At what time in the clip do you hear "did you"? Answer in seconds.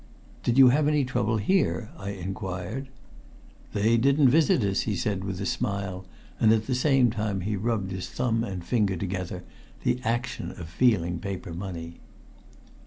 0.41-0.69